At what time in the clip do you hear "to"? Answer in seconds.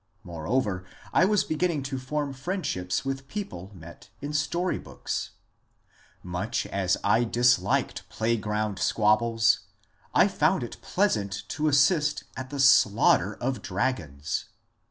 1.83-1.99, 11.49-11.67